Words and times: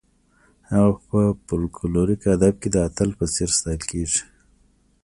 هغه 0.71 0.91
په 1.07 1.19
فولکلوریک 1.45 2.21
ادب 2.35 2.53
کې 2.61 2.69
د 2.71 2.77
اتل 2.87 3.09
په 3.19 3.25
څېر 3.33 3.49
ستایل 3.57 3.81
کیږي. 3.91 4.21